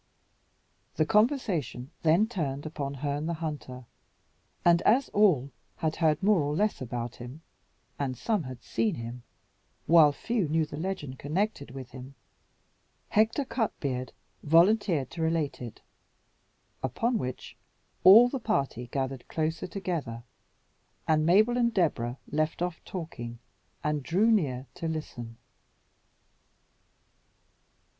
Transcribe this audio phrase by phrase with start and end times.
[0.95, 3.85] The conversation then turned upon Herne the Hunter;
[4.65, 7.43] and as all had heard more or less about him,
[7.99, 9.21] and some had seen him,
[9.85, 12.15] while few knew the legend connected with him,
[13.09, 14.11] Hector Cutbeard
[14.41, 15.81] volunteered to relate it;
[16.81, 17.55] upon which
[18.03, 20.23] all the party gathered closer together,
[21.07, 23.37] and Mabel and Deborah left off talking,
[23.83, 25.37] and drew near to listen.